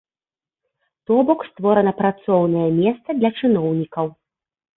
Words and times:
То 1.09 1.17
бок, 1.27 1.45
створана 1.49 1.93
працоўнае 1.99 2.65
месца 2.81 3.09
для 3.19 3.29
чыноўнікаў. 3.39 4.05